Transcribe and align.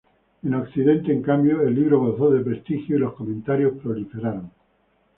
En 0.41 0.53
Occidente, 0.55 1.13
en 1.13 1.21
cambio, 1.21 1.61
el 1.61 1.75
libro 1.75 1.99
gozó 1.99 2.31
de 2.31 2.43
prestigio 2.43 2.95
y 2.95 2.99
los 3.01 3.13
comentarios 3.13 3.77
proliferaron. 3.77 4.51